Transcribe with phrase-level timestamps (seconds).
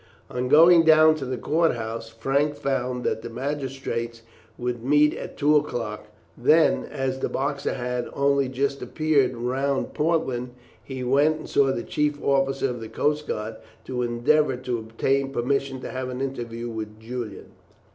[0.31, 4.23] On going down to the court house, Frank found that the magistrates
[4.57, 6.07] would meet at two o'clock.
[6.35, 11.83] Then, as the Boxer had only just appeared round Portland, he went and saw the
[11.83, 16.67] chief officer of the coast guard to endeavour to obtain permission to have an interview
[16.67, 17.51] with Julian.